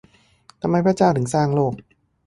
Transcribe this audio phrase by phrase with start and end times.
[0.61, 1.73] ทำไมพระเจ้าถึงสร้างโลก?